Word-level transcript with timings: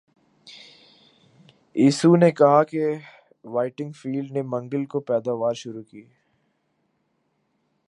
ایسو 1.75 2.15
نے 2.15 2.29
کہا 2.31 2.63
کہ 2.63 2.83
وائٹنگ 3.53 3.91
فیلڈ 3.91 4.31
نے 4.31 4.41
منگل 4.45 4.85
کو 4.85 4.99
پیداوار 5.09 5.53
شروع 5.53 5.83
کی 5.83 6.03